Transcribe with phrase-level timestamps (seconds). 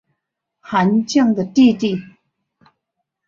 [0.59, 2.01] 韩绛的弟弟。